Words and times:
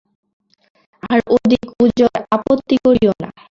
আর 1.03 1.19
অধিক 1.35 1.63
ওজর 1.79 2.13
আপত্তি 2.35 2.75
করিয়ো 2.85 3.13
না। 3.21 3.29